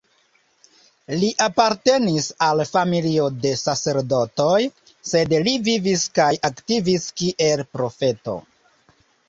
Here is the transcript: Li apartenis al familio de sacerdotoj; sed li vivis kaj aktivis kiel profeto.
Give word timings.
Li 1.23 1.27
apartenis 1.47 2.29
al 2.45 2.63
familio 2.69 3.27
de 3.43 3.51
sacerdotoj; 3.65 4.57
sed 5.13 5.37
li 5.49 5.55
vivis 5.69 6.09
kaj 6.19 6.33
aktivis 6.53 7.09
kiel 7.23 7.65
profeto. 7.79 8.39